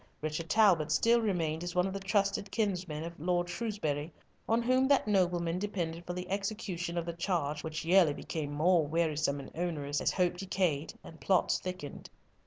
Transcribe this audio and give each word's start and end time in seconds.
Richard 0.23 0.49
Talbot 0.49 0.91
still 0.91 1.21
remained 1.21 1.63
as 1.63 1.75
one 1.75 1.85
of 1.85 1.93
the 1.93 1.99
trusted 1.99 2.49
kinsmen 2.49 3.03
of 3.03 3.19
Lord 3.19 3.47
Shrewsbury, 3.47 4.11
on 4.49 4.63
whom 4.63 4.87
that 4.87 5.07
nobleman 5.07 5.59
depended 5.59 6.07
for 6.07 6.13
the 6.13 6.27
execution 6.27 6.97
of 6.97 7.05
the 7.05 7.13
charge 7.13 7.63
which 7.63 7.85
yearly 7.85 8.15
became 8.15 8.51
more 8.51 8.83
wearisome 8.87 9.39
and 9.39 9.51
onerous, 9.53 10.01
as 10.01 10.11
hope 10.13 10.37
decayed 10.37 10.95
and 11.03 11.21
plots 11.21 11.59
thickened. 11.59 12.09